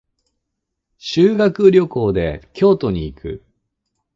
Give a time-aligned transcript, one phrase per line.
[0.97, 3.43] 修学旅行で京都に行く。